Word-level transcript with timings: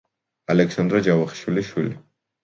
ალექსანდრე 0.53 1.01
ჯავახიშვილის 1.07 1.69
შვილი. 1.75 1.93